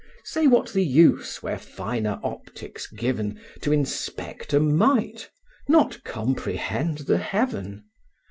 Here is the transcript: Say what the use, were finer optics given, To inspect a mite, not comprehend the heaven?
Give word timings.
Say 0.23 0.47
what 0.47 0.73
the 0.73 0.83
use, 0.83 1.43
were 1.43 1.59
finer 1.59 2.19
optics 2.23 2.87
given, 2.87 3.39
To 3.61 3.71
inspect 3.71 4.51
a 4.51 4.59
mite, 4.59 5.29
not 5.69 6.03
comprehend 6.03 6.97
the 7.05 7.19
heaven? 7.19 7.83